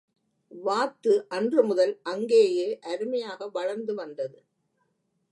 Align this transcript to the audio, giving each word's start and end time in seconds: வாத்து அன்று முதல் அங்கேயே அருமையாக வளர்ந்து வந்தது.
வாத்து 0.51 1.25
அன்று 1.27 1.61
முதல் 1.63 1.99
அங்கேயே 2.03 2.79
அருமையாக 2.83 3.49
வளர்ந்து 3.49 3.93
வந்தது. 3.93 4.39